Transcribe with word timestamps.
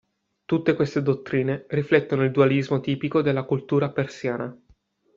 Tutte 0.45 0.73
queste 0.73 1.03
dottrine 1.03 1.65
riflettono 1.69 2.23
il 2.23 2.31
dualismo 2.31 2.79
tipico 2.79 3.21
della 3.21 3.43
cultura 3.43 3.91
persiana. 3.91 4.59